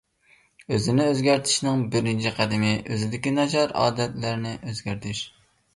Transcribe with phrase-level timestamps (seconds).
[0.77, 5.25] ئۆزىنى ئۆزگەرتىشنىڭ بىرىنچى قەدىمى، ئۆزىدىكى ناچار ئادەتلەرنى ئۆزگەرتىش.